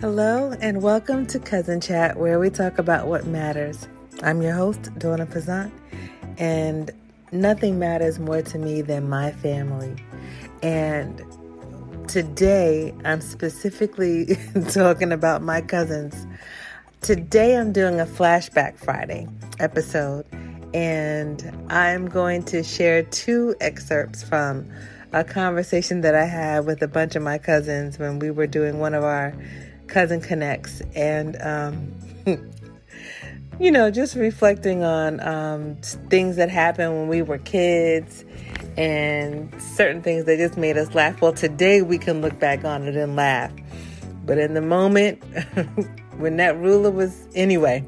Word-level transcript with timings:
Hello, 0.00 0.52
and 0.60 0.82
welcome 0.82 1.24
to 1.28 1.38
Cousin 1.38 1.80
Chat, 1.80 2.18
where 2.18 2.38
we 2.38 2.50
talk 2.50 2.76
about 2.76 3.06
what 3.06 3.24
matters. 3.24 3.88
I'm 4.22 4.42
your 4.42 4.52
host, 4.52 4.90
Donna 4.98 5.24
Pazant, 5.24 5.72
and 6.36 6.90
nothing 7.32 7.78
matters 7.78 8.18
more 8.18 8.42
to 8.42 8.58
me 8.58 8.82
than 8.82 9.08
my 9.08 9.32
family. 9.32 9.96
And 10.62 11.24
today, 12.08 12.94
I'm 13.06 13.22
specifically 13.22 14.36
talking 14.68 15.12
about 15.12 15.40
my 15.40 15.62
cousins. 15.62 16.26
Today, 17.00 17.56
I'm 17.56 17.72
doing 17.72 17.98
a 17.98 18.04
Flashback 18.04 18.76
Friday 18.76 19.26
episode, 19.60 20.26
and 20.74 21.66
I'm 21.70 22.06
going 22.06 22.42
to 22.44 22.62
share 22.62 23.02
two 23.02 23.54
excerpts 23.62 24.22
from 24.22 24.70
a 25.14 25.24
conversation 25.24 26.02
that 26.02 26.14
I 26.14 26.26
had 26.26 26.66
with 26.66 26.82
a 26.82 26.88
bunch 26.88 27.16
of 27.16 27.22
my 27.22 27.38
cousins 27.38 27.98
when 27.98 28.18
we 28.18 28.30
were 28.30 28.46
doing 28.46 28.78
one 28.78 28.92
of 28.92 29.02
our 29.02 29.32
Cousin 29.88 30.20
Connects. 30.20 30.82
And, 30.94 31.40
um, 31.42 31.92
you 33.60 33.70
know, 33.70 33.90
just 33.90 34.14
reflecting 34.16 34.82
on 34.82 35.20
um, 35.20 35.76
things 36.08 36.36
that 36.36 36.50
happened 36.50 36.92
when 36.92 37.08
we 37.08 37.22
were 37.22 37.38
kids 37.38 38.24
and 38.76 39.50
certain 39.60 40.02
things 40.02 40.24
that 40.26 40.36
just 40.36 40.56
made 40.56 40.76
us 40.76 40.94
laugh. 40.94 41.20
Well, 41.20 41.32
today 41.32 41.82
we 41.82 41.98
can 41.98 42.20
look 42.20 42.38
back 42.38 42.64
on 42.64 42.84
it 42.84 42.96
and 42.96 43.16
laugh. 43.16 43.52
But 44.24 44.38
in 44.38 44.54
the 44.54 44.60
moment, 44.60 45.22
when 46.18 46.36
that 46.36 46.56
ruler 46.58 46.90
was, 46.90 47.26
anyway. 47.34 47.84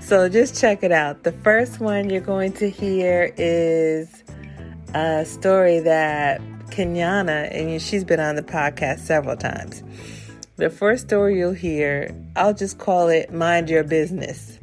So 0.00 0.28
just 0.28 0.60
check 0.60 0.82
it 0.82 0.90
out. 0.90 1.22
The 1.22 1.32
first 1.32 1.78
one 1.78 2.10
you're 2.10 2.20
going 2.20 2.52
to 2.54 2.68
hear 2.68 3.32
is 3.36 4.24
a 4.94 5.24
story 5.24 5.78
that 5.80 6.40
Kenyana, 6.70 7.54
and 7.54 7.80
she's 7.80 8.02
been 8.02 8.18
on 8.18 8.34
the 8.34 8.42
podcast 8.42 9.00
several 9.00 9.36
times. 9.36 9.82
The 10.56 10.68
first 10.68 11.06
story 11.06 11.38
you'll 11.38 11.52
hear, 11.52 12.14
I'll 12.36 12.52
just 12.52 12.78
call 12.78 13.08
it 13.08 13.32
Mind 13.32 13.70
Your 13.70 13.84
Business. 13.84 14.58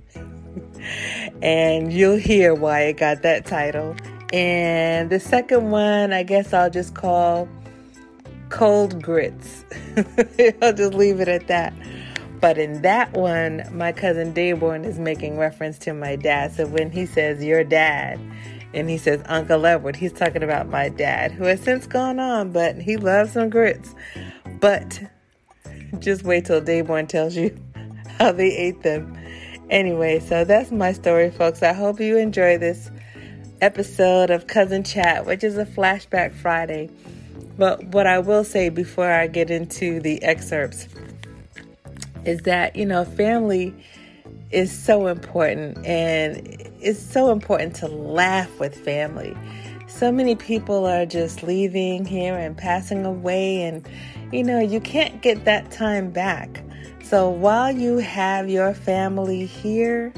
and 1.41 1.91
you'll 1.91 2.17
hear 2.17 2.53
why 2.53 2.81
it 2.81 2.97
got 2.97 3.23
that 3.23 3.47
title. 3.47 3.95
And 4.31 5.09
the 5.09 5.19
second 5.19 5.71
one, 5.71 6.13
I 6.13 6.21
guess 6.21 6.53
I'll 6.53 6.69
just 6.69 6.93
call 6.93 7.49
Cold 8.49 9.01
Grits. 9.01 9.65
I'll 10.61 10.73
just 10.73 10.93
leave 10.93 11.19
it 11.19 11.27
at 11.27 11.47
that. 11.47 11.73
But 12.39 12.59
in 12.59 12.83
that 12.83 13.13
one, 13.13 13.63
my 13.71 13.91
cousin 13.91 14.33
Dayborn 14.33 14.85
is 14.85 14.99
making 14.99 15.37
reference 15.37 15.79
to 15.79 15.93
my 15.93 16.15
dad. 16.15 16.53
So 16.53 16.67
when 16.67 16.91
he 16.91 17.07
says 17.07 17.43
your 17.43 17.63
dad, 17.63 18.19
and 18.73 18.87
he 18.89 18.99
says 18.99 19.23
Uncle 19.25 19.65
Edward, 19.65 19.95
he's 19.95 20.13
talking 20.13 20.43
about 20.43 20.69
my 20.69 20.89
dad, 20.89 21.31
who 21.31 21.45
has 21.45 21.59
since 21.61 21.87
gone 21.87 22.19
on, 22.19 22.51
but 22.51 22.75
he 22.75 22.95
loves 22.95 23.31
some 23.33 23.49
grits. 23.49 23.95
But 24.59 25.01
just 25.99 26.23
wait 26.23 26.45
till 26.45 26.61
Dayborn 26.61 27.07
tells 27.07 27.35
you 27.35 27.57
how 28.19 28.31
they 28.31 28.55
ate 28.55 28.83
them. 28.83 29.17
Anyway, 29.69 30.19
so 30.19 30.43
that's 30.43 30.71
my 30.71 30.91
story, 30.93 31.29
folks. 31.29 31.61
I 31.61 31.73
hope 31.73 31.99
you 31.99 32.17
enjoy 32.17 32.57
this 32.57 32.89
episode 33.61 34.29
of 34.29 34.47
Cousin 34.47 34.83
Chat, 34.83 35.25
which 35.25 35.43
is 35.43 35.57
a 35.57 35.65
flashback 35.65 36.33
Friday. 36.33 36.89
But 37.57 37.83
what 37.87 38.07
I 38.07 38.19
will 38.19 38.43
say 38.43 38.69
before 38.69 39.11
I 39.11 39.27
get 39.27 39.51
into 39.51 39.99
the 39.99 40.23
excerpts 40.23 40.87
is 42.25 42.41
that, 42.41 42.75
you 42.75 42.85
know, 42.85 43.05
family 43.05 43.75
is 44.51 44.71
so 44.71 45.07
important 45.07 45.85
and 45.85 46.37
it's 46.81 46.99
so 46.99 47.31
important 47.31 47.75
to 47.75 47.87
laugh 47.87 48.59
with 48.59 48.75
family. 48.75 49.35
So 49.99 50.13
many 50.13 50.33
people 50.33 50.85
are 50.85 51.05
just 51.05 51.43
leaving 51.43 52.05
here 52.05 52.33
and 52.33 52.55
passing 52.55 53.05
away, 53.05 53.63
and 53.63 53.85
you 54.31 54.45
know, 54.45 54.61
you 54.61 54.79
can't 54.79 55.21
get 55.21 55.43
that 55.43 55.71
time 55.71 56.09
back. 56.09 56.63
So 57.03 57.29
while 57.29 57.69
you 57.69 57.97
have 57.97 58.47
your 58.47 58.73
family 58.73 59.45
here, 59.45 60.13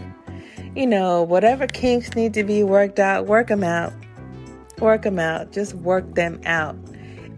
you 0.75 0.85
know, 0.85 1.23
whatever 1.23 1.65
kinks 1.65 2.13
need 2.13 2.35
to 2.35 2.43
be 2.43 2.61
worked 2.61 2.99
out, 2.99 3.25
work 3.25 3.47
them 3.47 3.63
out. 3.63 3.91
Work 4.77 5.01
them 5.01 5.17
out. 5.17 5.51
Just 5.51 5.73
work 5.73 6.13
them 6.13 6.39
out. 6.45 6.75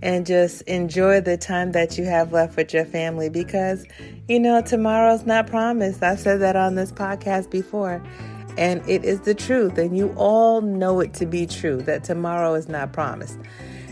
And 0.02 0.26
just 0.26 0.64
enjoy 0.64 1.22
the 1.22 1.38
time 1.38 1.72
that 1.72 1.98
you 1.98 2.04
have 2.04 2.34
left 2.34 2.58
with 2.58 2.74
your 2.74 2.84
family 2.84 3.30
because, 3.30 3.86
you 4.28 4.42
know, 4.42 4.62
tomorrow's 4.62 5.26
not 5.26 5.48
promised. 5.48 6.04
I've 6.04 6.20
said 6.20 6.42
that 6.42 6.58
on 6.58 6.76
this 6.76 6.92
podcast 6.92 7.50
before. 7.50 8.04
And 8.58 8.88
it 8.88 9.04
is 9.04 9.22
the 9.22 9.34
truth. 9.34 9.78
And 9.78 9.98
you 9.98 10.14
all 10.16 10.62
know 10.62 11.00
it 11.00 11.14
to 11.16 11.26
be 11.26 11.46
true 11.46 11.82
that 11.84 12.04
tomorrow 12.04 12.54
is 12.54 12.68
not 12.68 12.94
promised. 12.94 13.40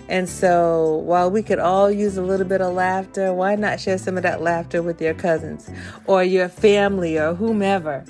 And 0.10 0.28
so, 0.28 0.96
while 1.06 1.32
we 1.32 1.42
could 1.42 1.60
all 1.60 1.90
use 1.90 2.18
a 2.18 2.22
little 2.22 2.46
bit 2.46 2.60
of 2.60 2.74
laughter, 2.74 3.34
why 3.34 3.56
not 3.56 3.80
share 3.80 3.98
some 3.98 4.18
of 4.18 4.24
that 4.24 4.42
laughter 4.42 4.84
with 4.84 5.02
your 5.02 5.14
cousins 5.14 5.70
or 6.06 6.22
your 6.22 6.50
family 6.50 7.18
or 7.18 7.34
whomever? 7.34 8.04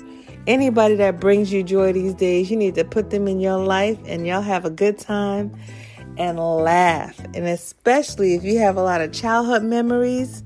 Anybody 0.48 0.96
that 0.96 1.20
brings 1.20 1.52
you 1.52 1.62
joy 1.62 1.92
these 1.92 2.14
days, 2.14 2.50
you 2.50 2.56
need 2.56 2.74
to 2.74 2.84
put 2.84 3.10
them 3.10 3.28
in 3.28 3.38
your 3.38 3.58
life 3.58 3.98
and 4.06 4.26
y'all 4.26 4.42
have 4.42 4.64
a 4.64 4.70
good 4.70 4.98
time 4.98 5.56
and 6.18 6.38
laugh. 6.38 7.18
And 7.34 7.46
especially 7.46 8.34
if 8.34 8.42
you 8.42 8.58
have 8.58 8.76
a 8.76 8.82
lot 8.82 9.00
of 9.00 9.12
childhood 9.12 9.62
memories, 9.62 10.42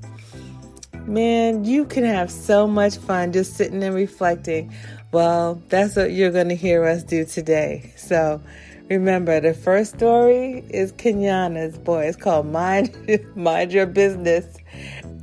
man, 1.07 1.63
you 1.63 1.85
can 1.85 2.03
have 2.03 2.29
so 2.29 2.67
much 2.67 2.97
fun 2.97 3.31
just 3.31 3.55
sitting 3.55 3.81
and 3.83 3.95
reflecting. 3.95 4.71
Well, 5.11 5.61
that's 5.69 5.95
what 5.95 6.11
you're 6.11 6.31
going 6.31 6.49
to 6.49 6.55
hear 6.55 6.85
us 6.85 7.03
do 7.03 7.25
today. 7.25 7.93
So, 7.95 8.41
Remember, 8.89 9.41
the 9.41 9.53
first 9.53 9.95
story 9.97 10.63
is 10.69 10.93
Kenyana's 10.93 11.77
boy. 11.77 12.05
It's 12.05 12.15
called 12.15 12.45
Mind 12.45 12.95
Mind 13.35 13.73
Your 13.73 13.85
Business, 13.85 14.45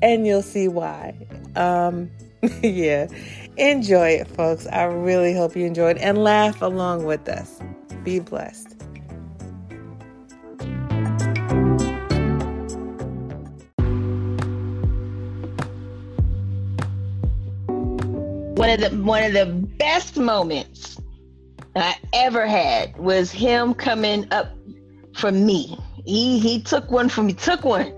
and 0.02 0.26
you'll 0.26 0.42
see 0.42 0.68
why. 0.68 1.14
Um, 1.56 2.10
yeah, 2.62 3.06
enjoy 3.56 4.08
it, 4.10 4.28
folks. 4.28 4.66
I 4.66 4.84
really 4.84 5.34
hope 5.34 5.56
you 5.56 5.64
enjoyed 5.64 5.96
and 5.96 6.18
laugh 6.18 6.60
along 6.60 7.06
with 7.06 7.26
us. 7.26 7.58
Be 8.02 8.20
blessed. 8.20 8.76
One 18.56 18.68
of 18.68 18.80
the 18.80 18.90
one 19.02 19.24
of 19.24 19.32
the 19.32 19.63
best 19.84 20.16
moments 20.16 20.98
I 21.76 21.94
ever 22.14 22.46
had 22.46 22.96
was 22.96 23.30
him 23.30 23.74
coming 23.74 24.26
up 24.32 24.50
for 25.14 25.30
me. 25.30 25.78
He 26.06 26.38
he 26.38 26.62
took 26.62 26.90
one 26.90 27.10
from 27.10 27.26
me, 27.26 27.34
took 27.34 27.64
one. 27.64 27.92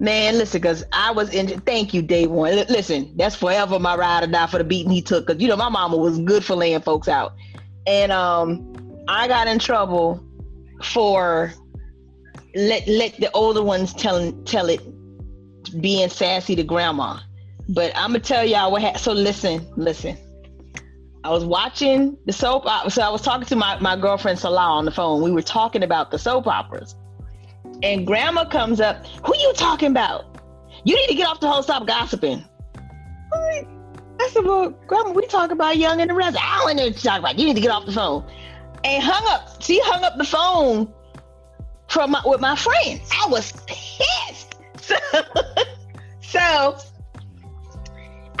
Man, 0.00 0.36
listen, 0.36 0.60
because 0.60 0.84
I 0.92 1.12
was 1.12 1.32
in. 1.32 1.48
Thank 1.60 1.94
you, 1.94 2.02
day 2.02 2.26
one. 2.26 2.52
L- 2.52 2.66
listen, 2.68 3.14
that's 3.16 3.36
forever 3.36 3.78
my 3.78 3.96
ride 3.96 4.22
or 4.22 4.26
die 4.26 4.46
for 4.48 4.58
the 4.58 4.64
beating 4.64 4.92
he 4.92 5.00
took. 5.00 5.26
Because 5.26 5.40
you 5.40 5.48
know 5.48 5.56
my 5.56 5.70
mama 5.70 5.96
was 5.96 6.18
good 6.18 6.44
for 6.44 6.56
laying 6.56 6.82
folks 6.82 7.08
out, 7.08 7.32
and 7.86 8.12
um, 8.12 9.02
I 9.08 9.26
got 9.26 9.48
in 9.48 9.58
trouble 9.58 10.22
for 10.82 11.54
let 12.54 12.86
let 12.86 13.18
the 13.18 13.30
older 13.32 13.62
ones 13.62 13.94
tell 13.94 14.30
tell 14.44 14.68
it 14.68 14.80
being 15.80 16.10
sassy 16.10 16.54
to 16.56 16.62
grandma. 16.62 17.18
But 17.70 17.92
I'm 17.94 18.10
gonna 18.10 18.20
tell 18.20 18.44
y'all 18.44 18.70
what 18.70 18.82
happened. 18.82 19.02
So 19.02 19.12
listen, 19.12 19.66
listen. 19.76 20.18
I 21.22 21.30
was 21.30 21.44
watching 21.44 22.16
the 22.26 22.32
soap 22.32 22.66
opera. 22.66 22.90
So 22.90 23.02
I 23.02 23.10
was 23.10 23.20
talking 23.20 23.46
to 23.46 23.56
my, 23.56 23.78
my 23.80 23.96
girlfriend 23.96 24.38
Salah 24.38 24.60
on 24.60 24.84
the 24.84 24.90
phone. 24.90 25.22
We 25.22 25.30
were 25.30 25.42
talking 25.42 25.82
about 25.82 26.10
the 26.10 26.18
soap 26.18 26.46
operas. 26.46 26.94
And 27.82 28.06
grandma 28.06 28.44
comes 28.44 28.80
up, 28.80 29.06
who 29.06 29.36
you 29.36 29.52
talking 29.54 29.90
about? 29.90 30.24
You 30.84 30.96
need 30.96 31.08
to 31.08 31.14
get 31.14 31.28
off 31.28 31.40
the 31.40 31.50
whole 31.50 31.62
stop 31.62 31.86
gossiping. 31.86 32.44
I 33.32 34.28
said, 34.32 34.44
well, 34.44 34.70
grandma, 34.86 35.12
we 35.12 35.26
talk 35.26 35.50
about 35.50 35.76
young 35.76 36.00
and 36.00 36.10
the 36.10 36.14
rest. 36.14 36.36
I 36.40 36.62
don't 36.64 36.76
know 36.76 37.18
about. 37.18 37.38
You 37.38 37.46
need 37.46 37.54
to 37.54 37.60
get 37.60 37.70
off 37.70 37.86
the 37.86 37.92
phone. 37.92 38.24
And 38.84 39.02
hung 39.02 39.26
up. 39.28 39.62
She 39.62 39.80
hung 39.82 40.04
up 40.04 40.16
the 40.16 40.24
phone 40.24 40.92
from 41.88 42.12
my, 42.12 42.22
with 42.24 42.40
my 42.40 42.56
friend. 42.56 43.00
I 43.12 43.26
was 43.28 43.52
pissed. 43.66 44.56
So, 46.30 46.76
so 46.76 46.76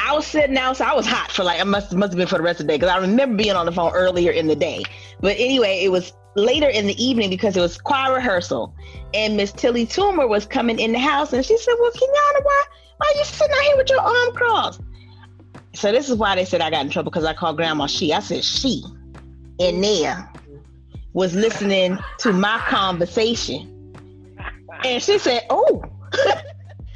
I 0.02 0.14
was 0.14 0.26
sitting 0.26 0.56
outside. 0.56 0.88
I 0.88 0.94
was 0.94 1.06
hot 1.06 1.30
for 1.30 1.44
like, 1.44 1.60
I 1.60 1.64
must, 1.64 1.92
must 1.92 2.12
have 2.12 2.18
been 2.18 2.26
for 2.26 2.36
the 2.36 2.42
rest 2.42 2.60
of 2.60 2.66
the 2.66 2.72
day 2.72 2.78
because 2.78 2.90
I 2.90 2.98
remember 2.98 3.36
being 3.36 3.56
on 3.56 3.66
the 3.66 3.72
phone 3.72 3.92
earlier 3.92 4.30
in 4.30 4.46
the 4.46 4.56
day. 4.56 4.82
But 5.20 5.36
anyway, 5.38 5.84
it 5.84 5.90
was 5.90 6.12
later 6.36 6.68
in 6.68 6.86
the 6.86 7.02
evening 7.02 7.30
because 7.30 7.56
it 7.56 7.60
was 7.60 7.78
choir 7.78 8.14
rehearsal. 8.14 8.74
And 9.14 9.36
Miss 9.36 9.52
Tilly 9.52 9.86
Toomer 9.86 10.28
was 10.28 10.46
coming 10.46 10.78
in 10.78 10.92
the 10.92 10.98
house 10.98 11.32
and 11.32 11.44
she 11.44 11.56
said, 11.58 11.74
Well, 11.78 11.90
Kenyana, 11.92 12.44
why, 12.44 12.64
why 12.96 13.12
are 13.14 13.18
you 13.18 13.24
sitting 13.24 13.54
out 13.54 13.62
here 13.62 13.76
with 13.76 13.90
your 13.90 14.00
arm 14.00 14.34
crossed? 14.34 14.80
So 15.74 15.92
this 15.92 16.08
is 16.08 16.16
why 16.16 16.34
they 16.34 16.44
said 16.44 16.60
I 16.60 16.70
got 16.70 16.84
in 16.84 16.90
trouble 16.90 17.10
because 17.10 17.24
I 17.24 17.34
called 17.34 17.56
grandma 17.56 17.86
she. 17.86 18.12
I 18.12 18.20
said 18.20 18.44
she 18.44 18.82
and 19.60 19.84
there 19.84 20.28
was 21.12 21.34
listening 21.34 21.98
to 22.18 22.32
my 22.32 22.58
conversation. 22.68 23.66
And 24.84 25.02
she 25.02 25.18
said, 25.18 25.42
Oh, 25.50 25.84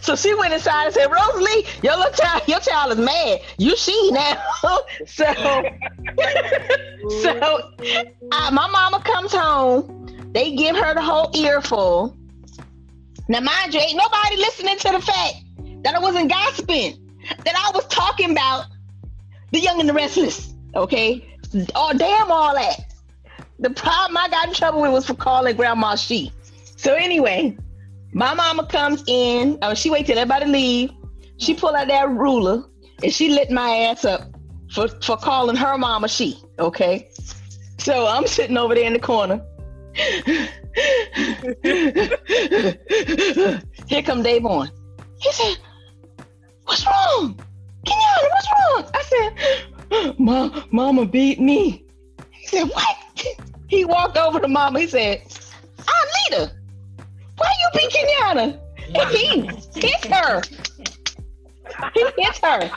So 0.05 0.15
she 0.15 0.35
went 0.35 0.53
inside 0.53 0.85
and 0.85 0.95
said, 0.95 1.07
Rosalie, 1.11 1.65
your 1.83 1.97
little 1.97 2.13
child, 2.13 2.43
your 2.47 2.61
child 2.61 2.93
is 2.93 2.99
mad. 2.99 3.41
You 3.57 3.75
she 3.75 4.11
now. 4.11 4.37
so 5.07 5.33
so 7.23 7.71
uh, 8.31 8.51
my 8.53 8.69
mama 8.69 9.01
comes 9.03 9.33
home. 9.33 10.31
They 10.35 10.55
give 10.57 10.77
her 10.77 10.93
the 10.93 11.01
whole 11.01 11.31
earful. 11.35 12.15
Now, 13.29 13.41
mind 13.41 13.73
you, 13.73 13.81
ain't 13.81 13.97
nobody 13.97 14.37
listening 14.37 14.77
to 14.77 14.91
the 14.91 15.01
fact 15.01 15.37
that 15.85 15.95
I 15.95 15.99
wasn't 16.01 16.31
gossiping. 16.31 17.01
that 17.47 17.55
I 17.57 17.71
was 17.75 17.87
talking 17.87 18.33
about 18.33 18.67
the 19.53 19.61
young 19.61 19.81
and 19.81 19.89
the 19.89 19.95
restless. 19.95 20.55
Okay, 20.75 21.35
oh 21.75 21.95
damn 21.97 22.31
all 22.31 22.53
that. 22.53 22.93
The 23.59 23.71
problem 23.71 24.19
I 24.19 24.29
got 24.29 24.49
in 24.49 24.55
trouble 24.55 24.83
with 24.83 24.93
was 24.93 25.07
for 25.07 25.15
calling 25.15 25.57
grandma 25.57 25.97
she. 25.97 26.31
So 26.77 26.93
anyway, 26.93 27.57
my 28.15 28.33
mama 28.33 28.65
comes 28.67 29.05
in. 29.09 29.59
Oh, 29.61 29.75
she 29.75 29.91
wait 29.91 30.07
till 30.07 30.19
everybody 30.19 30.47
leave. 30.47 30.93
She 31.37 31.53
pull 31.53 31.75
out 31.75 31.89
that 31.89 32.09
ruler 32.09 32.63
and 33.03 33.13
she 33.13 33.29
lit 33.29 33.51
my 33.51 33.69
ass 33.89 34.05
up 34.05 34.23
for 34.73 34.87
for 35.03 35.17
calling 35.17 35.57
her 35.57 35.77
mama 35.77 36.07
she. 36.09 36.39
Okay, 36.59 37.11
so 37.79 38.07
I'm 38.07 38.27
sitting 38.27 38.57
over 38.57 38.75
there 38.75 38.85
in 38.85 38.93
the 38.93 39.01
corner. 39.01 39.43
Here 43.89 44.03
come 44.03 44.23
Dave 44.23 44.47
on. 44.47 44.71
He 45.21 45.33
said, 45.33 45.59
"What's 46.65 46.87
wrong, 46.87 47.37
Kenyatta? 47.85 48.31
What's 48.31 48.49
wrong?" 48.53 48.85
I 48.95 49.03
said, 49.03 49.33
"Mom, 50.19 50.65
Mama 50.71 51.05
beat 51.05 51.41
me." 51.41 51.85
He 52.31 52.47
said, 52.47 52.65
"What?" 52.65 52.97
He 53.67 53.85
walked 53.85 54.17
over 54.17 54.39
to 54.39 54.47
Mama. 54.47 54.79
He 54.79 54.87
said, 54.87 55.23
"Anita, 55.79 56.53
why 57.37 57.53
you 57.61 57.69
beat 57.75 57.91
Kenyatta?" 57.91 58.59
He 59.75 59.81
hit 59.81 60.05
her. 60.07 60.41
He 61.95 62.01
hit 62.01 62.37
her. 62.39 62.71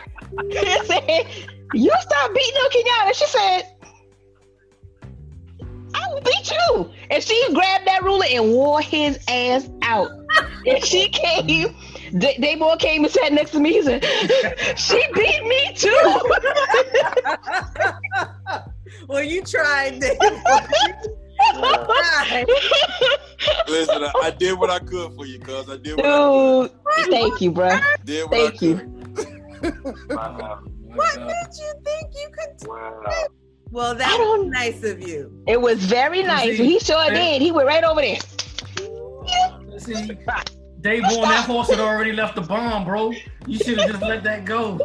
He 0.49 0.85
said, 0.85 1.27
"You 1.73 1.91
stop 1.99 2.33
beating 2.33 2.55
on 2.55 2.69
Kenyatta." 2.71 3.13
She 3.13 3.25
said, 3.27 3.63
"I 5.93 6.07
will 6.13 6.21
beat 6.21 6.49
you." 6.51 6.89
And 7.09 7.23
she 7.23 7.41
grabbed 7.53 7.87
that 7.87 8.03
ruler 8.03 8.25
and 8.31 8.51
wore 8.51 8.81
his 8.81 9.17
ass 9.27 9.69
out. 9.83 10.11
and 10.65 10.83
she 10.83 11.07
came. 11.09 11.75
D- 12.17 12.55
boy 12.57 12.75
came 12.77 13.03
and 13.03 13.13
sat 13.13 13.31
next 13.33 13.51
to 13.51 13.59
me. 13.59 13.73
He 13.73 13.81
said, 13.83 14.03
"She 14.77 15.03
beat 15.13 15.43
me 15.45 15.73
too." 15.75 15.89
well, 19.07 19.23
you 19.23 19.43
tried. 19.43 19.99
Dave. 19.99 20.17
Listen, 23.69 24.03
I, 24.03 24.11
I 24.23 24.31
did 24.31 24.57
what 24.57 24.69
I 24.69 24.79
could 24.79 25.13
for 25.15 25.25
you, 25.25 25.39
cuz 25.39 25.69
I 25.69 25.77
did 25.77 25.97
what 25.97 26.05
I 26.05 26.69
Dude, 27.03 27.11
thank 27.11 27.41
you, 27.41 27.51
bro. 27.51 27.77
Did 28.05 28.29
what 28.29 28.31
Thank 28.31 28.63
I 28.63 28.65
you. 28.65 28.75
could. 28.77 30.09
Wow. 30.09 30.59
what 30.81 31.19
made 31.19 31.33
you 31.59 31.73
think 31.83 32.07
you 32.15 32.29
could? 32.31 32.67
Wow. 32.67 33.01
Well, 33.71 33.91
I 33.91 33.95
that 33.95 34.17
was 34.19 34.47
nice 34.47 34.83
of 34.83 35.05
you. 35.07 35.43
It 35.47 35.59
was 35.59 35.83
very 35.83 36.23
nice. 36.23 36.57
see, 36.57 36.65
He 36.65 36.79
sure 36.79 37.11
man. 37.11 37.13
did. 37.13 37.41
He 37.41 37.51
went 37.51 37.67
right 37.67 37.83
over 37.83 38.01
there. 38.01 38.19
See, 39.79 40.17
Dave 40.81 41.03
on 41.03 41.21
that 41.29 41.45
horse 41.45 41.69
had 41.69 41.79
already 41.79 42.13
left 42.13 42.35
the 42.35 42.41
bomb, 42.41 42.85
bro. 42.85 43.11
You 43.45 43.57
should 43.57 43.79
have 43.79 43.89
just 43.91 44.01
let 44.01 44.23
that 44.23 44.45
go. 44.45 44.79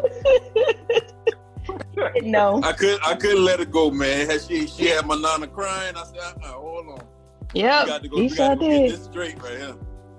No. 2.22 2.60
I 2.62 2.72
could 2.72 2.98
I 3.06 3.14
couldn't 3.14 3.44
let 3.44 3.60
it 3.60 3.70
go, 3.70 3.90
man. 3.90 4.28
She 4.40 4.66
she 4.66 4.86
had 4.86 5.06
my 5.06 5.14
nana 5.14 5.46
crying. 5.46 5.94
I 5.96 6.04
said, 6.04 6.16
uh-uh, 6.18 6.52
hold 6.52 6.88
on. 6.88 7.06
We 7.54 7.60
Yep. 7.60 7.86
got 7.86 8.02
to 8.02 8.08
go, 8.08 8.16
He 8.16 8.22
we 8.22 8.28
sure 8.28 8.48
got 8.48 8.54
to 8.54 8.60
go 8.60 8.68
get 8.70 8.90
this 8.90 9.04
straight 9.04 9.42
right 9.42 9.58
here. 9.58 9.74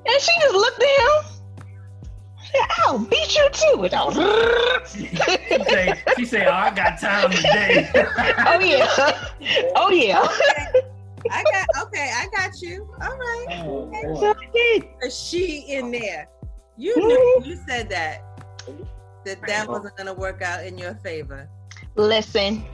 And 0.06 0.22
she 0.22 0.32
just 0.42 0.54
looked 0.56 0.84
at 0.84 1.00
him. 1.00 1.66
She 2.44 2.52
said, 2.58 2.68
I'll 2.86 3.00
beat 3.00 3.36
you 3.36 3.50
too. 3.52 3.84
And 3.84 3.94
I 3.94 4.04
was- 4.06 4.92
She 4.92 5.08
say, 5.66 6.04
she 6.18 6.26
say, 6.26 6.46
oh, 6.46 6.52
I 6.52 6.70
got 6.72 7.00
time 7.00 7.32
today. 7.32 7.90
oh 7.96 8.60
yeah. 8.60 9.28
Oh 9.76 9.90
yeah. 9.90 10.28
I 11.32 11.44
got 11.44 11.88
okay. 11.88 12.12
I 12.14 12.28
got 12.36 12.52
you. 12.62 12.88
All 13.02 13.18
right. 13.18 13.46
Oh, 13.66 13.86
boy. 13.86 14.20
Sure 14.20 14.36
did. 14.54 14.86
A 15.04 15.10
she 15.10 15.62
in 15.70 15.90
there. 15.92 16.28
You 16.78 16.94
hmm? 16.96 17.08
knew. 17.08 17.42
You 17.46 17.60
said 17.68 17.90
that 17.90 18.22
that 19.26 19.40
that 19.48 19.68
wasn't 19.68 19.96
gonna 19.96 20.14
work 20.14 20.42
out 20.42 20.66
in 20.66 20.78
your 20.78 20.96
favor. 20.96 21.50
Listen. 21.96 22.66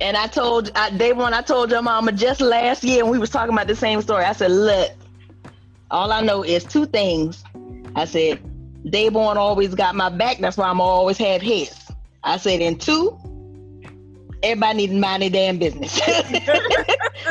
And 0.00 0.16
I 0.16 0.26
told 0.26 0.72
I, 0.74 0.90
day 0.90 1.12
one, 1.12 1.34
I 1.34 1.42
told 1.42 1.70
your 1.70 1.82
mama 1.82 2.12
just 2.12 2.40
last 2.40 2.82
year 2.82 3.04
when 3.04 3.12
we 3.12 3.18
was 3.18 3.30
talking 3.30 3.52
about 3.52 3.66
the 3.66 3.76
same 3.76 4.00
story. 4.00 4.24
I 4.24 4.32
said, 4.32 4.50
look, 4.50 4.90
all 5.90 6.10
I 6.10 6.22
know 6.22 6.42
is 6.42 6.64
two 6.64 6.86
things. 6.86 7.44
I 7.94 8.06
said, 8.06 8.42
Dayborn 8.86 9.36
always 9.36 9.74
got 9.74 9.94
my 9.94 10.08
back. 10.08 10.38
That's 10.38 10.56
why 10.56 10.68
I'm 10.68 10.80
always 10.80 11.18
have 11.18 11.42
his. 11.42 11.76
I 12.24 12.38
said, 12.38 12.62
and 12.62 12.80
two, 12.80 13.18
everybody 14.42 14.78
need 14.78 14.86
to 14.88 14.98
mind 14.98 15.22
their 15.22 15.30
damn 15.30 15.58
business. 15.58 16.00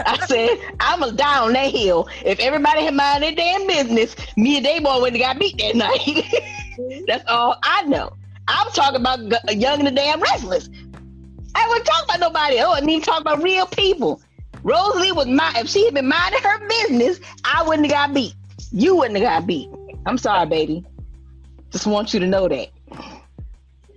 I 0.06 0.26
said, 0.28 0.60
I'm 0.80 1.00
gonna 1.00 1.14
die 1.14 1.40
on 1.40 1.54
that 1.54 1.72
hill. 1.72 2.08
If 2.24 2.40
everybody 2.40 2.84
had 2.84 2.94
mind 2.94 3.24
their 3.24 3.34
damn 3.34 3.66
business, 3.66 4.16
me 4.38 4.58
and 4.58 4.66
Dayborn 4.66 5.02
would 5.02 5.14
have 5.14 5.22
got 5.22 5.40
beat 5.40 5.58
that 5.58 5.76
night. 5.76 7.04
That's 7.08 7.24
all 7.28 7.58
I 7.64 7.84
know. 7.84 8.16
I'm 8.48 8.72
talking 8.72 9.00
about 9.00 9.20
young 9.56 9.80
and 9.80 9.88
the 9.88 9.92
damn 9.92 10.22
restless. 10.22 10.70
I 11.60 11.68
wasn't 11.68 11.86
talking 11.86 12.06
about 12.06 12.20
nobody. 12.20 12.60
I 12.60 12.68
wasn't 12.68 12.90
even 12.90 13.04
talking 13.04 13.22
about 13.22 13.44
real 13.44 13.66
people. 13.66 14.22
Rosalie 14.64 15.12
was 15.12 15.28
my 15.28 15.54
if 15.58 15.70
she 15.70 15.86
had 15.86 15.94
been 15.94 16.08
minding 16.08 16.42
her 16.42 16.68
business, 16.68 17.20
I 17.44 17.64
wouldn't 17.64 17.88
have 17.88 18.08
got 18.08 18.14
beat. 18.14 18.34
You 18.72 18.96
wouldn't 18.96 19.20
have 19.20 19.42
got 19.42 19.48
beat. 19.48 19.70
I'm 20.06 20.18
sorry, 20.18 20.48
baby. 20.48 20.86
Just 21.72 21.86
want 21.86 22.14
you 22.14 22.20
to 22.20 22.28
know 22.28 22.48
that. 22.48 22.70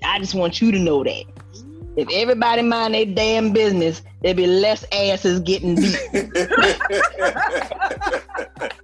I 0.05 0.19
just 0.19 0.35
want 0.35 0.61
you 0.61 0.73
to 0.73 0.79
know 0.79 1.05
that. 1.05 1.25
If 1.97 2.09
everybody 2.11 2.63
mind 2.63 2.95
their 2.95 3.07
damn 3.07 3.53
business, 3.53 4.03
there'd 4.23 4.37
be 4.37 4.47
less 4.47 4.85
asses 4.93 5.41
getting 5.41 5.77
beat. 5.77 5.99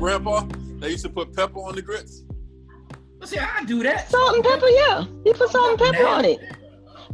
Grandpa, 0.00 0.46
they 0.78 0.90
used 0.90 1.04
to 1.04 1.10
put 1.10 1.36
pepper 1.36 1.58
on 1.58 1.74
the 1.74 1.82
grits. 1.82 2.24
See, 3.24 3.38
I 3.38 3.64
do 3.64 3.82
that. 3.82 4.10
Salt 4.10 4.34
and 4.36 4.44
pepper, 4.44 4.68
yeah. 4.68 5.04
You 5.26 5.34
put 5.34 5.50
salt 5.50 5.70
and 5.70 5.78
pepper 5.78 6.06
on 6.06 6.24
it. 6.24 6.40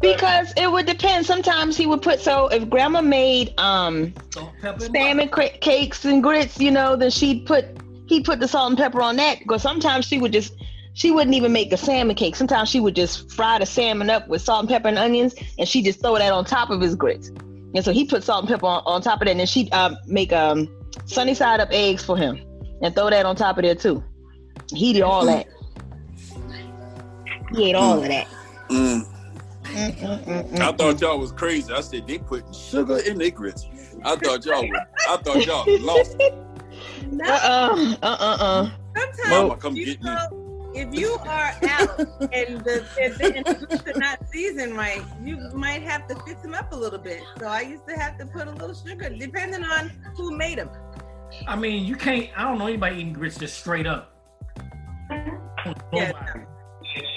Because 0.00 0.52
it 0.56 0.70
would 0.70 0.86
depend. 0.86 1.26
Sometimes 1.26 1.76
he 1.76 1.86
would 1.86 2.00
put 2.00 2.20
so 2.20 2.46
if 2.48 2.68
grandma 2.70 3.00
made 3.00 3.58
um 3.58 4.14
Salt, 4.30 4.52
pepper, 4.60 4.84
and 4.84 4.94
salmon 4.94 5.28
cra- 5.28 5.58
cakes 5.58 6.04
and 6.04 6.22
grits, 6.22 6.60
you 6.60 6.70
know, 6.70 6.94
then 6.94 7.10
she'd 7.10 7.44
put 7.46 7.64
he'd 8.06 8.24
put 8.24 8.38
the 8.38 8.46
salt 8.46 8.70
and 8.70 8.78
pepper 8.78 9.02
on 9.02 9.16
that. 9.16 9.40
Because 9.40 9.62
sometimes 9.62 10.04
she 10.04 10.18
would 10.18 10.32
just 10.32 10.52
she 10.92 11.10
wouldn't 11.10 11.34
even 11.34 11.52
make 11.52 11.72
a 11.72 11.76
salmon 11.76 12.14
cake. 12.14 12.36
Sometimes 12.36 12.68
she 12.68 12.78
would 12.78 12.94
just 12.94 13.32
fry 13.32 13.58
the 13.58 13.66
salmon 13.66 14.10
up 14.10 14.28
with 14.28 14.42
salt 14.42 14.60
and 14.60 14.68
pepper 14.68 14.88
and 14.88 14.98
onions, 14.98 15.34
and 15.58 15.68
she 15.68 15.82
just 15.82 16.00
throw 16.00 16.16
that 16.18 16.32
on 16.32 16.44
top 16.44 16.70
of 16.70 16.80
his 16.80 16.94
grits. 16.94 17.28
And 17.74 17.84
so 17.84 17.92
he 17.92 18.06
put 18.06 18.22
salt 18.22 18.44
and 18.44 18.48
pepper 18.48 18.66
on, 18.66 18.82
on 18.86 19.02
top 19.02 19.20
of 19.22 19.26
that, 19.26 19.32
and 19.32 19.40
then 19.40 19.46
she'd 19.46 19.72
um, 19.72 19.96
make 20.06 20.32
um 20.32 20.68
sunny 21.06 21.34
side 21.34 21.58
up 21.58 21.68
eggs 21.72 22.04
for 22.04 22.16
him 22.16 22.45
and 22.82 22.94
throw 22.94 23.10
that 23.10 23.26
on 23.26 23.36
top 23.36 23.58
of 23.58 23.64
there 23.64 23.74
too. 23.74 24.02
He 24.72 24.92
did 24.92 25.02
all 25.02 25.24
that. 25.26 25.46
He 27.54 27.70
ate 27.70 27.74
all 27.76 28.02
of 28.02 28.08
that. 28.08 28.26
Mm. 28.70 29.06
I 30.60 30.72
thought 30.72 31.00
y'all 31.00 31.18
was 31.18 31.32
crazy. 31.32 31.72
I 31.72 31.80
said 31.80 32.06
they 32.06 32.18
put 32.18 32.54
sugar 32.54 32.98
in 32.98 33.18
their 33.18 33.30
grits. 33.30 33.66
I 34.04 34.16
thought 34.16 34.44
y'all 34.44 34.66
were, 34.68 34.80
I 35.08 35.16
thought 35.18 35.44
y'all 35.46 35.64
lost. 35.80 36.16
No, 37.10 37.24
Uh-uh, 37.24 37.96
uh-uh-uh. 38.02 38.70
sometimes 38.96 39.28
Mama, 39.28 39.56
come 39.56 39.76
you 39.76 39.86
get 39.96 40.02
me. 40.02 40.10
if 40.74 40.92
you 40.94 41.12
are 41.24 41.52
out 41.68 41.98
and 42.32 42.60
the 42.64 42.84
and 43.00 43.14
the, 43.14 43.32
and 43.36 43.46
the 43.46 43.66
grits 43.66 43.86
are 43.96 43.98
not 44.00 44.18
seasoned 44.30 44.76
right, 44.76 45.02
you 45.22 45.36
might 45.54 45.82
have 45.82 46.06
to 46.08 46.16
fix 46.22 46.42
them 46.42 46.52
up 46.54 46.72
a 46.72 46.76
little 46.76 46.98
bit. 46.98 47.22
So 47.38 47.46
I 47.46 47.60
used 47.62 47.86
to 47.88 47.94
have 47.94 48.18
to 48.18 48.26
put 48.26 48.48
a 48.48 48.50
little 48.50 48.74
sugar, 48.74 49.08
depending 49.08 49.62
on 49.64 49.90
who 50.16 50.36
made 50.36 50.58
them. 50.58 50.68
I 51.46 51.56
mean, 51.56 51.84
you 51.84 51.96
can't. 51.96 52.28
I 52.36 52.42
don't 52.44 52.58
know 52.58 52.66
anybody 52.66 52.96
eating 52.96 53.12
grits 53.12 53.38
just 53.38 53.58
straight 53.58 53.86
up. 53.86 54.12
Yeah, 55.92 56.12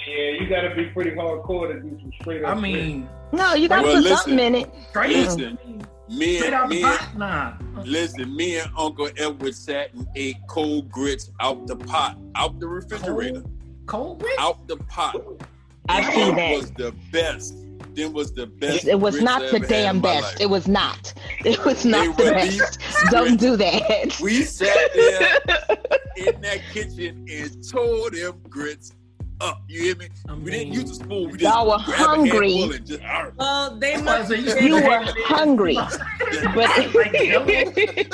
Yeah, 0.06 0.30
you 0.40 0.48
gotta 0.48 0.74
be 0.74 0.86
pretty 0.86 1.10
hardcore 1.12 1.72
to 1.72 1.80
do 1.80 1.98
some 2.00 2.12
straight 2.20 2.44
up. 2.44 2.56
I 2.56 2.60
mean, 2.60 3.08
No, 3.32 3.54
you 3.54 3.68
gotta 3.68 3.82
Well, 3.82 3.94
put 3.96 4.02
listen. 4.04 4.16
something 4.18 4.38
in 4.38 4.54
it. 4.56 4.70
straight, 4.90 5.16
Listen, 5.16 5.58
me 6.08 6.44
and 6.44 6.54
out 6.54 6.68
me 6.68 6.82
and. 6.82 7.18
Nah. 7.18 7.52
listen, 7.84 8.34
me 8.36 8.58
and 8.58 8.70
Uncle 8.76 9.08
Edward 9.16 9.54
sat 9.54 9.92
and 9.94 10.06
ate 10.16 10.36
cold 10.48 10.90
grits 10.90 11.30
out 11.40 11.66
the 11.66 11.76
pot, 11.76 12.18
out 12.34 12.58
the 12.60 12.66
refrigerator, 12.66 13.44
Cold 13.86 14.20
grits. 14.20 14.36
out 14.38 14.66
the 14.66 14.76
pot. 14.76 15.16
I 15.88 16.02
Them 16.02 16.12
see 16.12 16.30
that. 16.34 16.56
was 16.56 16.70
the 16.72 16.94
best. 17.12 17.54
Them 17.94 18.12
was 18.12 18.32
the 18.32 18.46
best. 18.46 18.86
It 18.86 18.98
was 19.00 19.20
not 19.20 19.42
the 19.50 19.58
damn 19.60 20.00
best. 20.00 20.40
It 20.40 20.46
was 20.50 20.68
not. 20.68 21.12
It 21.44 21.64
was 21.64 21.84
not 21.84 22.16
They 22.16 22.24
the 22.24 22.30
were 22.30 22.36
best. 22.36 22.78
The 23.04 23.08
Don't 23.10 23.36
do 23.40 23.56
that. 23.64 24.18
We 24.20 24.42
sat 24.42 24.92
there 24.94 25.38
in 26.16 26.40
that 26.42 26.60
kitchen 26.72 27.26
and 27.30 27.68
tore 27.68 28.10
them 28.10 28.40
grits 28.48 28.92
up. 29.40 29.62
You 29.68 29.82
hear 29.84 29.96
me? 29.96 30.08
I 30.28 30.34
We 30.34 30.50
didn't 30.50 30.74
use 30.74 30.84
the 30.84 30.94
spoon. 30.96 31.30
We 31.30 31.38
just 31.38 31.42
Y'all 31.42 31.66
were 31.66 31.78
hungry. 31.78 32.68
just, 32.84 33.00
"Arr." 33.02 33.32
Well, 33.38 33.74
they 33.76 33.96
That's 33.96 34.02
why 34.04 34.14
I 34.14 34.18
must. 34.18 34.28
say 34.30 34.40
they- 34.60 34.66
You 34.66 34.74
were 34.74 34.80
had 34.98 35.14
hungry. 35.24 35.74
like 35.74 35.98
But 36.54 36.76
Jello. 36.82 37.46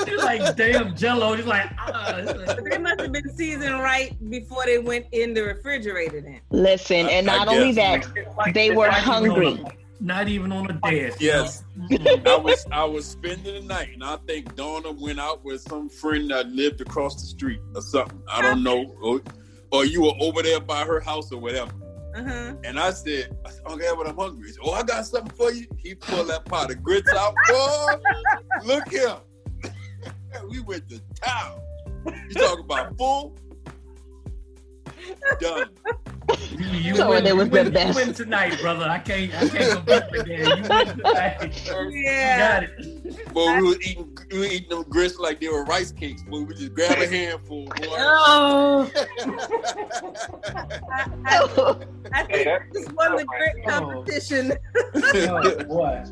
You're 0.07 0.19
like 0.25 0.57
damn 0.57 0.95
Jello. 0.97 1.35
Just 1.35 1.49
like. 1.49 1.69
Ah. 1.79 2.17
It's 2.19 2.47
like, 2.47 2.65
They 2.71 2.79
must 2.79 3.01
have 3.01 3.11
been 3.13 3.37
seasoned 3.37 3.81
right 3.81 4.15
before 4.31 4.65
they 4.67 4.79
went 4.79 5.07
in 5.13 5.35
the 5.35 5.41
refrigerator. 5.43 6.21
Then. 6.21 6.41
listen, 6.51 7.09
and 7.09 7.29
I 7.29 7.39
not 7.39 7.49
only 7.49 7.73
guess. 7.73 8.07
that, 8.07 8.55
they 8.55 8.71
were 8.71 8.87
Not 8.87 8.99
even 8.99 9.05
hungry. 9.31 9.65
A- 10.01 10.05
Not 10.05 10.29
even 10.29 10.53
on 10.53 10.71
a 10.71 10.75
desk. 10.91 11.21
Yes. 11.21 11.65
I 12.27 12.37
was 12.37 12.67
I 12.73 12.85
was 12.85 13.07
spending 13.07 13.55
the 13.55 13.61
night, 13.63 13.91
and 13.95 14.05
I 14.05 14.17
think 14.27 14.55
Donna 14.57 14.93
went 14.93 15.21
out 15.21 15.45
with 15.45 15.61
some 15.63 15.89
friend 15.89 16.31
that 16.31 16.49
lived 16.49 16.81
across 16.81 17.21
the 17.21 17.27
street 17.27 17.61
or 17.75 17.83
something. 17.83 18.21
I 18.31 18.43
don't 18.43 18.63
know, 18.63 18.97
or, 19.03 19.21
or 19.73 19.85
you 19.85 20.03
were 20.03 20.15
over 20.21 20.43
there 20.43 20.61
by 20.61 20.85
her 20.85 21.01
house 21.01 21.33
or 21.33 21.39
whatever. 21.39 21.73
Uh 22.15 22.23
huh. 22.25 22.55
And 22.65 22.79
I 22.79 22.93
said, 22.93 23.37
I 23.45 23.51
said, 23.51 23.63
"Okay, 23.67 23.91
but 23.97 24.09
I'm 24.09 24.17
hungry." 24.17 24.51
Said, 24.51 24.61
"Oh, 24.65 24.73
I 24.73 24.83
got 24.83 25.05
something 25.07 25.35
for 25.37 25.53
you." 25.53 25.67
He 25.77 25.95
pulled 25.95 26.29
that 26.29 26.45
pot 26.47 26.71
of 26.71 26.83
grits 26.83 27.13
out. 27.13 27.35
Boy, 27.49 27.95
look 28.65 28.89
here. 28.89 29.17
we 30.49 30.61
went 30.61 30.89
to 30.89 31.01
town. 31.23 31.61
You 32.07 32.35
talk 32.35 32.59
about 32.61 32.97
full? 32.97 33.37
Done. 35.41 35.69
You, 36.59 36.67
you 36.67 36.97
So 36.97 37.11
win, 37.11 37.27
it 37.27 37.37
was 37.37 37.45
you 37.47 37.51
the 37.51 37.65
win, 37.65 37.73
best. 37.73 37.99
You 37.99 38.05
win 38.07 38.15
tonight, 38.15 38.61
brother. 38.61 38.85
I 38.87 38.99
can't. 38.99 39.33
I 39.35 39.49
can't 39.49 39.75
go 39.75 39.81
back 39.83 40.13
again. 40.15 40.57
You 40.57 40.63
win 40.63 40.87
tonight. 40.87 41.61
You 41.67 41.91
Yeah. 42.05 42.39
got 42.39 42.63
it. 42.65 43.33
Boy, 43.33 43.57
we 43.57 43.63
was 43.63 43.87
eating 43.87 44.19
we 44.31 44.39
were 44.39 44.45
eating 44.47 44.69
them 44.71 44.85
grits 44.89 45.19
like 45.19 45.41
they 45.41 45.49
were 45.49 45.65
rice 45.65 45.93
cakes. 45.93 46.23
Boy, 46.23 46.41
we 46.41 46.55
just 46.55 46.75
grab 46.75 46.99
a 46.99 47.07
handful. 47.07 47.67
Boy. 47.67 47.73
Oh, 47.99 48.91
I, 50.55 51.07
I, 51.27 51.77
I 52.13 52.25
think 52.25 52.31
Hey, 52.31 52.45
you 52.45 52.59
just 52.81 52.95
won 52.97 53.17
the 53.17 53.25
grit 53.25 53.65
competition. 53.67 54.53
Oh, 54.95 55.65
what? 55.67 56.09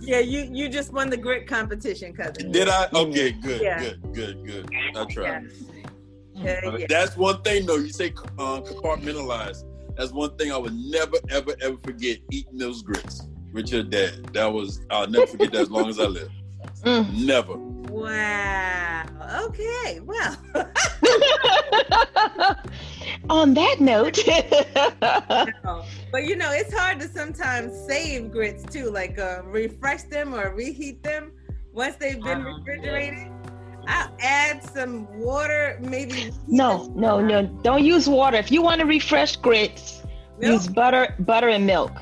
Yeah, 0.00 0.18
you 0.18 0.48
you 0.52 0.68
just 0.68 0.92
won 0.92 1.08
the 1.10 1.16
grit 1.16 1.46
competition, 1.46 2.12
cousin. 2.12 2.50
Did 2.52 2.68
I? 2.68 2.88
Okay, 2.92 3.32
good, 3.32 3.60
Yeah. 3.62 3.78
good, 3.80 4.12
good, 4.12 4.46
good. 4.46 4.70
I 4.96 5.04
tried. 5.06 5.24
Yeah, 5.24 5.40
But 6.42 6.80
yeah. 6.80 6.86
That's 6.88 7.16
one 7.16 7.42
thing 7.42 7.66
though. 7.66 7.76
You 7.76 7.90
say 7.90 8.12
uh, 8.38 8.60
compartmentalize. 8.60 9.64
That's 9.96 10.12
one 10.12 10.36
thing 10.36 10.50
I 10.52 10.56
would 10.56 10.74
never, 10.74 11.16
ever, 11.30 11.54
ever 11.62 11.76
forget. 11.84 12.18
Eating 12.30 12.58
those 12.58 12.82
grits 12.82 13.22
with 13.52 13.70
your 13.72 13.84
dad. 13.84 14.24
That 14.32 14.52
was 14.52 14.80
I'll 14.90 15.06
never 15.06 15.26
forget 15.26 15.52
that 15.52 15.62
as 15.62 15.70
long 15.70 15.88
as 15.88 16.00
I 16.00 16.06
live. 16.06 16.30
Mm. 16.82 17.26
Never. 17.26 17.56
Wow. 17.56 19.04
Okay. 19.46 20.00
Well. 20.00 20.34
On 23.30 23.54
that 23.54 23.80
note, 23.80 24.18
but 26.12 26.24
you 26.24 26.36
know, 26.36 26.50
it's 26.52 26.72
hard 26.74 27.00
to 27.00 27.08
sometimes 27.08 27.72
save 27.86 28.30
grits 28.30 28.64
too, 28.64 28.90
like 28.90 29.18
uh, 29.18 29.40
refresh 29.44 30.02
them 30.04 30.34
or 30.34 30.54
reheat 30.54 31.02
them 31.02 31.32
once 31.72 31.96
they've 31.96 32.20
been 32.22 32.46
Um, 32.46 32.56
refrigerated. 32.58 33.28
I'll 33.86 34.14
add 34.20 34.33
some 34.74 35.06
water, 35.20 35.78
maybe 35.80 36.30
no, 36.48 36.84
no, 36.94 37.20
no, 37.20 37.42
don't 37.62 37.84
use 37.84 38.08
water. 38.08 38.36
If 38.36 38.50
you 38.50 38.62
want 38.62 38.80
to 38.80 38.86
refresh 38.86 39.36
grits, 39.36 40.02
milk, 40.38 40.52
use 40.52 40.66
butter, 40.68 41.14
butter 41.20 41.48
and 41.48 41.66
milk. 41.66 41.92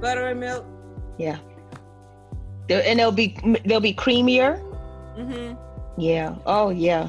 butter 0.00 0.28
and 0.28 0.40
milk. 0.40 0.64
Yeah, 1.18 1.38
They'll- 2.68 2.82
and 2.84 2.98
they'll 2.98 3.12
be 3.12 3.36
they'll 3.64 3.80
be 3.80 3.94
creamier. 3.94 4.58
hmm 5.16 5.54
Yeah. 5.98 6.36
Oh 6.46 6.70
yeah. 6.70 7.08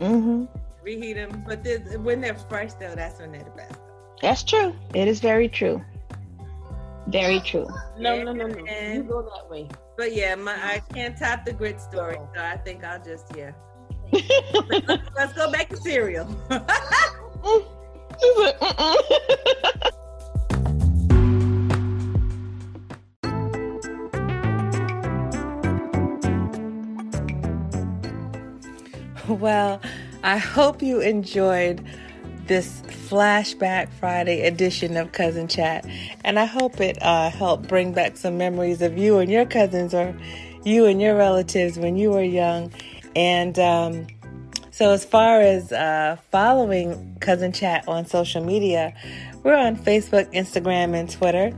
hmm 0.00 0.44
Reheat 0.82 1.16
them, 1.16 1.44
but 1.46 1.62
this, 1.62 1.80
when 1.98 2.20
they're 2.20 2.34
fresh 2.48 2.72
though, 2.74 2.94
that's 2.94 3.20
when 3.20 3.32
they're 3.32 3.44
the 3.44 3.50
best. 3.50 3.78
That's 4.22 4.42
true. 4.42 4.74
It 4.94 5.08
is 5.08 5.20
very 5.20 5.48
true. 5.48 5.82
Very 7.08 7.40
true. 7.40 7.66
No, 7.98 8.22
no, 8.22 8.32
no, 8.32 8.46
no. 8.46 8.64
You 8.92 9.02
go 9.02 9.22
that 9.22 9.50
way. 9.50 9.68
But 9.96 10.14
yeah, 10.14 10.34
my 10.36 10.52
I 10.54 10.78
can't 10.94 11.16
top 11.18 11.44
the 11.44 11.52
grit 11.52 11.80
story, 11.80 12.16
so 12.34 12.40
I 12.42 12.56
think 12.58 12.84
I'll 12.84 13.02
just 13.02 13.26
yeah. 13.36 13.52
Let's, 14.12 15.02
let's 15.16 15.32
go 15.34 15.50
back 15.50 15.68
to 15.68 15.76
cereal. 15.76 16.26
Well, 29.28 29.80
I 30.24 30.38
hope 30.38 30.82
you 30.82 31.00
enjoyed 31.00 31.84
this 32.46 32.82
Flashback 32.88 33.88
Friday 34.00 34.42
edition 34.42 34.96
of 34.96 35.12
Cousin 35.12 35.46
Chat, 35.46 35.86
and 36.24 36.36
I 36.36 36.46
hope 36.46 36.80
it 36.80 37.00
uh, 37.00 37.30
helped 37.30 37.68
bring 37.68 37.92
back 37.92 38.16
some 38.16 38.36
memories 38.36 38.82
of 38.82 38.98
you 38.98 39.18
and 39.18 39.30
your 39.30 39.46
cousins 39.46 39.94
or 39.94 40.16
you 40.64 40.86
and 40.86 41.00
your 41.00 41.16
relatives 41.16 41.78
when 41.78 41.96
you 41.96 42.10
were 42.10 42.24
young. 42.24 42.72
And 43.16 43.58
um, 43.58 44.06
so, 44.70 44.92
as 44.92 45.04
far 45.04 45.40
as 45.40 45.72
uh, 45.72 46.16
following 46.30 47.16
Cousin 47.20 47.52
Chat 47.52 47.86
on 47.88 48.06
social 48.06 48.42
media, 48.42 48.94
we're 49.42 49.56
on 49.56 49.76
Facebook, 49.76 50.32
Instagram, 50.32 50.94
and 50.94 51.10
Twitter. 51.10 51.52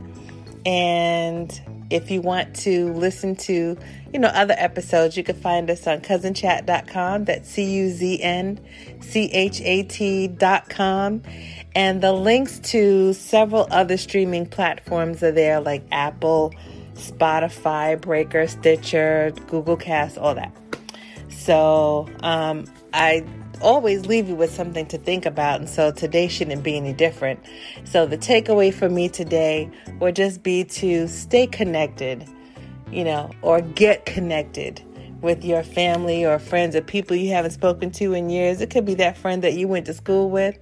And 0.65 1.61
if 1.89 2.09
you 2.09 2.21
want 2.21 2.55
to 2.57 2.91
listen 2.93 3.35
to, 3.35 3.77
you 4.11 4.19
know, 4.19 4.29
other 4.29 4.55
episodes, 4.57 5.15
you 5.15 5.23
can 5.23 5.35
find 5.35 5.69
us 5.69 5.85
on 5.85 6.01
cuznchat.com. 6.01 7.25
That's 7.25 7.49
C 7.49 7.63
U 7.63 7.89
Z 7.91 8.21
N 8.21 8.59
C 8.99 9.29
H 9.31 9.61
A 9.61 9.83
T.com. 9.83 11.21
And 11.75 12.01
the 12.01 12.13
links 12.13 12.59
to 12.71 13.13
several 13.13 13.67
other 13.71 13.97
streaming 13.97 14.47
platforms 14.47 15.23
are 15.23 15.31
there, 15.31 15.59
like 15.59 15.83
Apple, 15.91 16.53
Spotify, 16.95 17.99
Breaker, 17.99 18.47
Stitcher, 18.47 19.33
Google 19.47 19.77
Cast, 19.77 20.17
all 20.17 20.35
that. 20.35 20.51
So 21.43 22.07
um, 22.21 22.65
I 22.93 23.25
always 23.61 24.05
leave 24.05 24.29
you 24.29 24.35
with 24.35 24.53
something 24.53 24.85
to 24.87 24.97
think 24.97 25.25
about, 25.25 25.59
and 25.59 25.69
so 25.69 25.91
today 25.91 26.29
shouldn't 26.29 26.63
be 26.63 26.77
any 26.77 26.93
different. 26.93 27.41
So 27.83 28.05
the 28.05 28.17
takeaway 28.17 28.73
for 28.73 28.87
me 28.87 29.09
today 29.09 29.69
would 29.99 30.15
just 30.15 30.41
be 30.41 30.63
to 30.63 31.05
stay 31.09 31.47
connected, 31.47 32.25
you 32.93 33.03
know, 33.03 33.29
or 33.41 33.59
get 33.59 34.05
connected 34.05 34.81
with 35.21 35.43
your 35.43 35.63
family 35.63 36.25
or 36.25 36.39
friends 36.39 36.77
or 36.77 36.81
people 36.81 37.17
you 37.17 37.33
haven't 37.33 37.51
spoken 37.51 37.91
to 37.91 38.13
in 38.13 38.29
years. 38.29 38.61
It 38.61 38.69
could 38.69 38.85
be 38.85 38.93
that 38.95 39.17
friend 39.17 39.43
that 39.43 39.53
you 39.53 39.67
went 39.67 39.85
to 39.87 39.93
school 39.93 40.29
with 40.29 40.57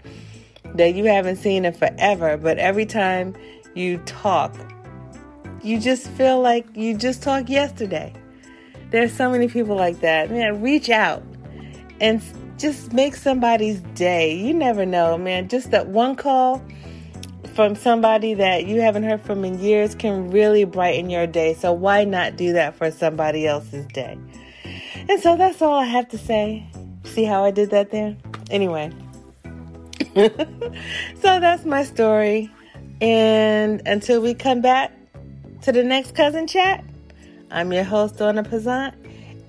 that 0.74 0.96
you 0.96 1.06
haven't 1.06 1.36
seen 1.36 1.66
in 1.66 1.74
forever, 1.74 2.38
but 2.38 2.58
every 2.58 2.88
time 2.88 3.36
you 3.76 4.00
talk, 4.00 4.56
you 5.62 5.80
just 5.80 6.08
feel 6.12 6.42
like 6.42 6.66
you 6.76 6.98
just 6.98 7.22
talked 7.22 7.50
yesterday. 7.50 8.14
There's 8.92 9.14
so 9.14 9.32
many 9.32 9.48
people 9.48 9.76
like 9.76 10.02
that. 10.02 10.30
Man, 10.30 10.62
reach 10.62 10.90
out 10.90 11.24
and 12.02 12.22
just 12.58 12.94
make 12.94 13.16
somebody's 13.16 13.80
day. 13.96 14.36
You 14.36 14.54
never 14.54 14.86
know, 14.86 15.18
man. 15.18 15.48
Just 15.48 15.72
that 15.72 15.88
one 15.88 16.16
call 16.16 16.62
from 17.54 17.76
somebody 17.76 18.34
that 18.34 18.66
you 18.66 18.82
haven't 18.82 19.04
heard 19.04 19.22
from 19.22 19.44
in 19.44 19.60
years 19.60 19.96
can 19.96 20.30
really 20.30 20.66
brighten 20.66 21.10
your 21.10 21.26
day. 21.26 21.54
So 21.54 21.72
why 21.74 22.04
not 22.04 22.36
do 22.36 22.54
that 22.54 22.76
for 22.76 22.92
somebody 22.92 23.48
else's 23.48 23.86
day? 23.88 24.18
And 25.10 25.20
so 25.22 25.36
that's 25.38 25.62
all 25.62 25.80
I 25.80 25.86
have 25.86 26.10
to 26.10 26.18
say. 26.18 26.70
See 27.06 27.24
how 27.24 27.44
I 27.44 27.52
did 27.52 27.72
that 27.72 27.92
there? 27.92 28.16
Anyway. 28.50 28.92
so 30.16 30.30
that's 31.22 31.66
my 31.66 31.84
story. 31.84 32.52
And 33.00 33.82
until 33.86 34.22
we 34.22 34.34
come 34.34 34.62
back 34.62 34.92
to 35.62 35.72
the 35.72 35.84
next 35.84 36.14
cousin 36.14 36.46
chat, 36.46 36.84
I'm 37.51 37.74
your 37.74 37.84
host, 37.84 38.17
Donna 38.17 38.43
Pazant, 38.43 38.93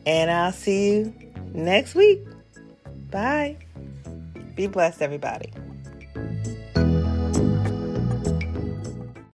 and 0.06 0.30
I'll 0.30 0.52
see 0.52 0.96
you 0.96 1.14
next 1.54 1.94
week. 1.94 2.20
Bye. 3.10 3.56
Be 4.56 4.66
blessed, 4.66 5.02
everybody. 5.02 5.52